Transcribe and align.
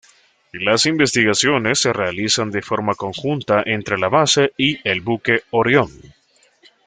Las 0.53 0.87
investigaciones 0.87 1.81
se 1.81 1.93
realizan 1.93 2.49
de 2.49 2.63
forma 2.63 2.95
conjunta 2.95 3.61
entre 3.67 3.99
la 3.99 4.09
base 4.09 4.51
y 4.57 4.79
el 4.89 5.01
buque 5.01 5.43
"Orión". 5.51 5.91